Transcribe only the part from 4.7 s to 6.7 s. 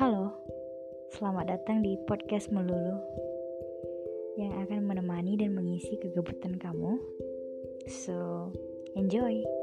menemani dan mengisi kegabutan